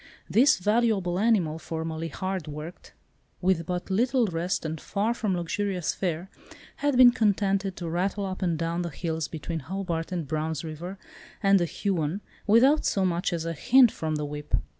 This 0.27 0.57
valuable 0.57 1.19
animal, 1.19 1.59
formerly 1.59 2.07
hard 2.07 2.47
worked, 2.47 2.93
with 3.39 3.67
but 3.67 3.91
little 3.91 4.25
rest, 4.25 4.65
and 4.65 4.81
far 4.81 5.13
from 5.13 5.37
luxurious 5.37 5.93
fare, 5.93 6.27
had 6.77 6.97
been 6.97 7.11
contented 7.11 7.75
to 7.75 7.87
rattle 7.87 8.25
up 8.25 8.41
and 8.41 8.57
down 8.57 8.81
the 8.81 8.89
hills 8.89 9.27
between 9.27 9.59
Hobart 9.59 10.11
and 10.11 10.27
Brown's 10.27 10.63
River 10.63 10.97
and 11.43 11.59
the 11.59 11.65
Huon, 11.65 12.21
without 12.47 12.83
so 12.83 13.05
much 13.05 13.31
as 13.31 13.45
a 13.45 13.53
hint 13.53 13.91
from 13.91 14.15
the 14.15 14.25
whip. 14.25 14.55